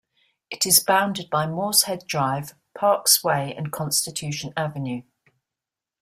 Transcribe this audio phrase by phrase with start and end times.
[0.49, 5.03] It is bounded by Morshead Drive, Parkes Way and Constitution Avenue.